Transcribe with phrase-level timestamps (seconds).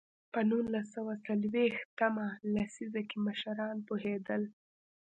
[0.33, 4.43] په نولس سوه څلوېښت مه لسیزه کې مشران پوهېدل.